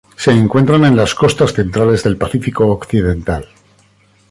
Se 0.17 0.31
encuentran 0.31 0.83
en 0.85 0.95
las 0.95 1.13
costas 1.13 1.53
centrales 1.53 2.01
del 2.03 2.17
Pacífico 2.17 2.65
Occidental. 2.71 3.47